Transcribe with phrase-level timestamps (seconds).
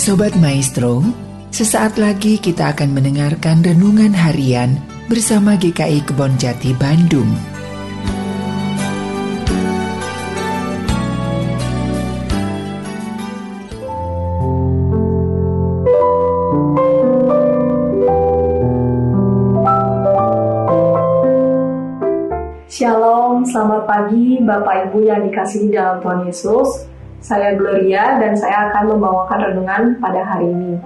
[0.00, 1.04] Sobat Maestro,
[1.52, 4.80] sesaat lagi kita akan mendengarkan renungan harian
[5.12, 7.28] bersama GKI Kebon Jati Bandung.
[22.72, 26.89] Shalom, selamat pagi Bapak Ibu yang dikasihi dalam Tuhan Yesus.
[27.20, 30.80] Saya Gloria dan saya akan membawakan renungan pada hari ini.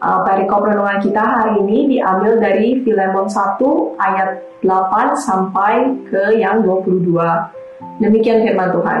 [0.00, 3.60] Uh, perikop renungan kita hari ini diambil dari Filemon 1
[4.00, 7.16] ayat 8 sampai ke yang 22.
[8.00, 9.00] Demikian firman Tuhan.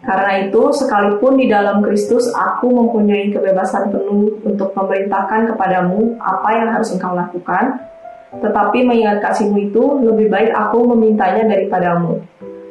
[0.00, 6.68] Karena itu, sekalipun di dalam Kristus aku mempunyai kebebasan penuh untuk memerintahkan kepadamu apa yang
[6.72, 7.76] harus engkau lakukan,
[8.40, 12.24] tetapi mengingat kasihmu itu, lebih baik aku memintanya daripadamu.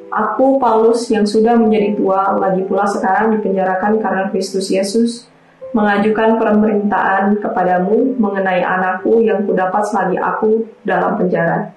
[0.10, 5.30] Aku, Paulus, yang sudah menjadi tua, lagi pula sekarang dipenjarakan karena Kristus Yesus,
[5.78, 11.70] mengajukan permintaan kepadamu mengenai anakku yang kudapat selagi aku dalam penjara,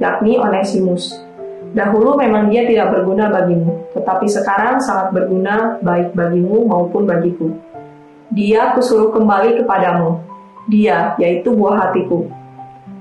[0.00, 1.12] yakni Onesimus.
[1.76, 7.52] Dahulu memang dia tidak berguna bagimu, tetapi sekarang sangat berguna baik bagimu maupun bagiku.
[8.32, 10.20] Dia kusuruh kembali kepadamu.
[10.72, 12.30] Dia, yaitu buah hatiku,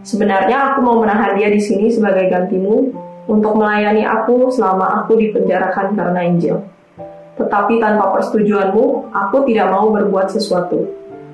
[0.02, 2.90] Sebenarnya aku mau menahan dia di sini sebagai gantimu
[3.32, 6.60] untuk melayani aku selama aku dipenjarakan karena Injil.
[7.40, 10.84] Tetapi tanpa persetujuanmu, aku tidak mau berbuat sesuatu.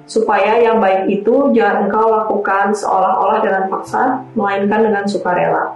[0.05, 5.73] Supaya yang baik itu jangan engkau lakukan seolah-olah dengan paksa, melainkan dengan sukarela.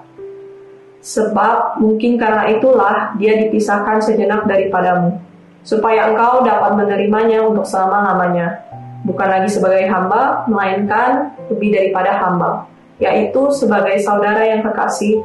[1.01, 5.17] Sebab mungkin karena itulah dia dipisahkan sejenak daripadamu,
[5.65, 8.61] supaya engkau dapat menerimanya untuk selama-lamanya,
[9.03, 12.69] bukan lagi sebagai hamba, melainkan lebih daripada hamba,
[13.01, 15.19] yaitu sebagai saudara yang kekasih,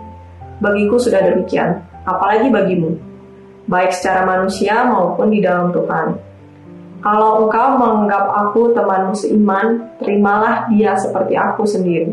[0.62, 2.96] bagiku sudah demikian, apalagi bagimu,
[3.68, 6.16] baik secara manusia maupun di dalam Tuhan.
[7.04, 12.10] Kalau engkau menganggap aku temanmu seiman, terimalah dia seperti aku sendiri.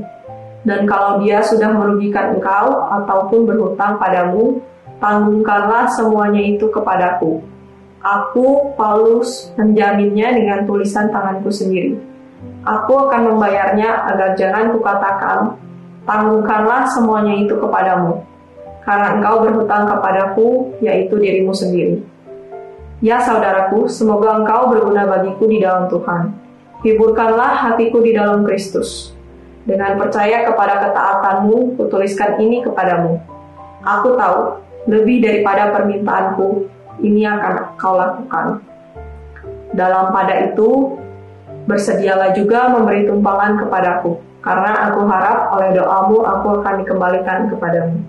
[0.63, 4.61] Dan kalau dia sudah merugikan engkau ataupun berhutang padamu,
[5.01, 7.41] tanggungkanlah semuanya itu kepadaku.
[8.03, 12.13] Aku, Paulus, menjaminnya dengan tulisan tanganku sendiri
[12.63, 15.59] Aku akan membayarnya agar jangan kukatakan,
[16.07, 18.23] tanggungkanlah semuanya itu kepadamu,
[18.83, 20.47] karena engkau berhutang kepadaku,
[20.83, 22.03] yaitu dirimu sendiri.
[23.03, 26.31] Ya saudaraku, semoga engkau berguna bagiku di dalam Tuhan.
[26.83, 29.16] Hiburkanlah hatiku di dalam Kristus.
[29.63, 33.19] Dengan percaya kepada ketaatanmu, kutuliskan ini kepadamu.
[33.83, 34.59] Aku tahu,
[34.91, 36.67] lebih daripada permintaanku,
[37.00, 38.59] ini akan kau lakukan.
[39.71, 41.00] Dalam pada itu,
[41.63, 48.03] Bersedialah juga memberi tumpangan kepadaku, karena aku harap oleh doamu aku akan dikembalikan kepadamu.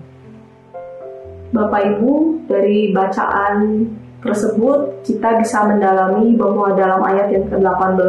[1.53, 3.85] Bapak Ibu, dari bacaan
[4.25, 8.01] tersebut kita bisa mendalami bahwa dalam ayat yang ke-18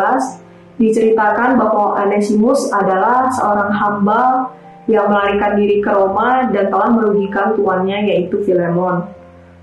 [0.80, 4.48] diceritakan bahwa Onesimus adalah seorang hamba
[4.88, 9.04] yang melarikan diri ke Roma dan telah merugikan tuannya yaitu Filemon.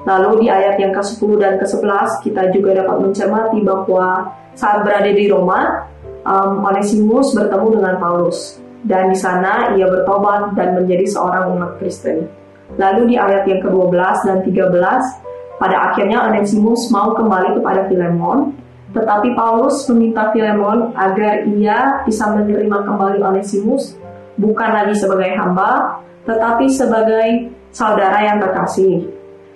[0.03, 5.31] Lalu di ayat yang ke-10 dan ke-11 kita juga dapat mencermati bahwa saat berada di
[5.31, 5.87] Roma,
[6.27, 12.42] um, Onesimus bertemu dengan Paulus dan di sana ia bertobat dan menjadi seorang umat Kristen.
[12.77, 18.57] Lalu di ayat yang ke-12 dan 13, pada akhirnya Onesimus mau kembali kepada Filemon,
[18.93, 23.97] tetapi Paulus meminta Filemon agar ia bisa menerima kembali Onesimus
[24.37, 29.05] bukan lagi sebagai hamba, tetapi sebagai saudara yang terkasih.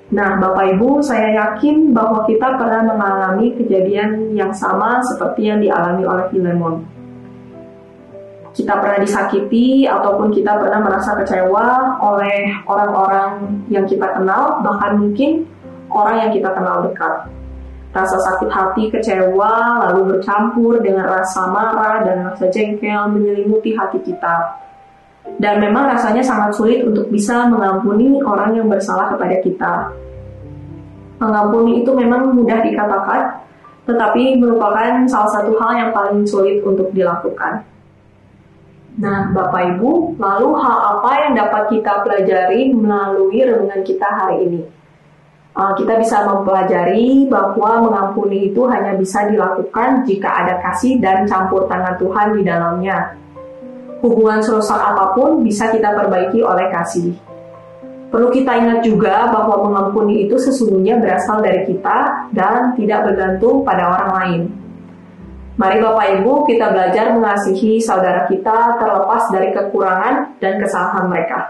[0.07, 6.07] Nah, Bapak Ibu, saya yakin bahwa kita pernah mengalami kejadian yang sama seperti yang dialami
[6.07, 6.97] oleh Filemon.
[8.57, 15.45] Kita pernah disakiti ataupun kita pernah merasa kecewa oleh orang-orang yang kita kenal, bahkan mungkin
[15.94, 17.29] orang yang kita kenal dekat.
[17.94, 24.57] Rasa sakit hati, kecewa, lalu bercampur dengan rasa marah dan rasa jengkel menyelimuti hati kita.
[25.38, 29.73] Dan memang rasanya sangat sulit untuk bisa mengampuni orang yang bersalah kepada kita.
[31.22, 33.37] Mengampuni itu memang mudah dikatakan,
[33.85, 37.77] tetapi merupakan salah satu hal yang paling sulit untuk dilakukan.
[38.97, 44.61] Nah, Bapak Ibu, lalu hal apa yang dapat kita pelajari melalui renungan kita hari ini?
[45.53, 51.70] Uh, kita bisa mempelajari bahwa mengampuni itu hanya bisa dilakukan jika ada kasih dan campur
[51.70, 53.14] tangan Tuhan di dalamnya.
[54.02, 57.14] Hubungan serusak apa pun bisa kita perbaiki oleh kasih.
[58.09, 63.94] Perlu kita ingat juga bahwa mengampuni itu sesungguhnya berasal dari kita dan tidak bergantung pada
[63.94, 64.41] orang lain.
[65.58, 71.50] Mari Bapak Ibu kita belajar mengasihi saudara kita terlepas dari kekurangan dan kesalahan mereka.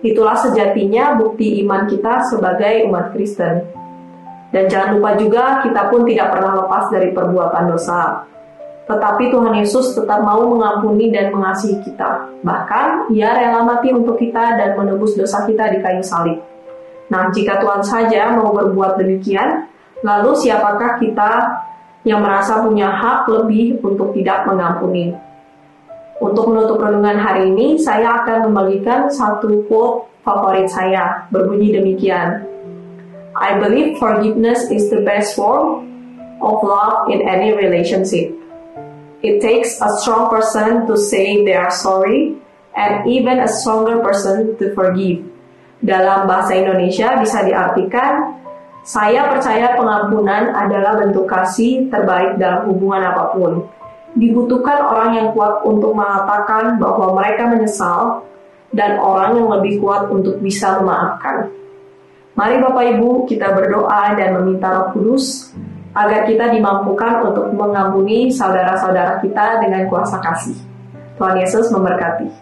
[0.00, 3.60] Itulah sejatinya bukti iman kita sebagai umat Kristen.
[4.56, 8.24] Dan jangan lupa juga kita pun tidak pernah lepas dari perbuatan dosa.
[8.88, 12.24] Tetapi Tuhan Yesus tetap mau mengampuni dan mengasihi kita.
[12.40, 16.40] Bahkan, ia rela mati untuk kita dan menebus dosa kita di kayu salib.
[17.12, 19.68] Nah, jika Tuhan saja mau berbuat demikian,
[20.00, 21.32] lalu siapakah kita
[22.02, 25.14] yang merasa punya hak lebih untuk tidak mengampuni?
[26.22, 32.46] Untuk menutup renungan hari ini, saya akan membagikan satu quote favorit saya, berbunyi demikian.
[33.34, 35.88] I believe forgiveness is the best form
[36.38, 38.30] of love in any relationship.
[39.22, 42.38] It takes a strong person to say they are sorry
[42.74, 45.22] and even a stronger person to forgive.
[45.82, 48.41] Dalam bahasa Indonesia bisa diartikan,
[48.82, 53.62] saya percaya pengampunan adalah bentuk kasih terbaik dalam hubungan apa pun.
[54.18, 58.26] Dibutuhkan orang yang kuat untuk mengatakan bahwa mereka menyesal
[58.74, 61.48] dan orang yang lebih kuat untuk bisa memaafkan.
[62.34, 65.54] Mari Bapak Ibu kita berdoa dan meminta Roh Kudus
[65.94, 70.58] agar kita dimampukan untuk mengampuni saudara-saudara kita dengan kuasa kasih.
[71.20, 72.41] Tuhan Yesus memberkati.